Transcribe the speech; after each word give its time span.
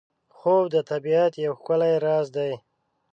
خوب 0.37 0.63
د 0.73 0.77
طبیعت 0.91 1.33
یو 1.45 1.53
ښکلی 1.59 1.93
راز 2.05 2.27
دی 2.35 2.53